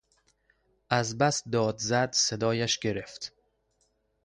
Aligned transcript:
از 0.89 1.17
بس 1.17 1.43
داد 1.47 1.77
زد 1.77 2.11
صدایش 2.11 2.79
گرفت. 2.79 3.33